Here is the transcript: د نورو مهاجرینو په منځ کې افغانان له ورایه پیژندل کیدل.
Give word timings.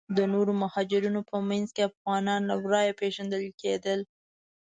د 0.17 0.19
نورو 0.33 0.51
مهاجرینو 0.63 1.21
په 1.29 1.35
منځ 1.49 1.67
کې 1.75 1.87
افغانان 1.89 2.41
له 2.49 2.55
ورایه 2.63 2.97
پیژندل 3.01 3.43
کیدل. 3.61 3.99